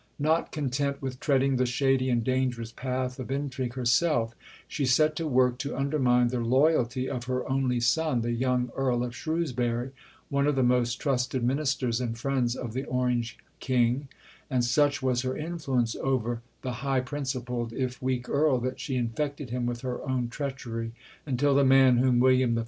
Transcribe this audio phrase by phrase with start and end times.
[0.17, 4.33] Not content with treading the shady and dangerous path of intrigue herself,
[4.67, 9.03] she set to work to undermine the loyalty of her only son, the young Earl
[9.03, 9.91] of Shrewsbury,
[10.29, 14.07] one of the most trusted ministers and friends of the Orange King;
[14.49, 19.51] and such was her influence over the high principled, if weak Earl that she infected
[19.51, 20.93] him with her own treachery,
[21.27, 22.59] until the man, whom William III.